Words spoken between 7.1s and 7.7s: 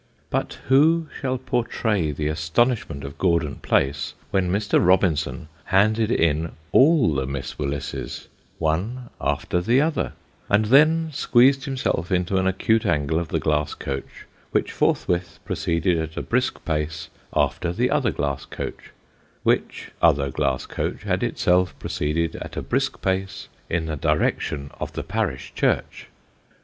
the Miss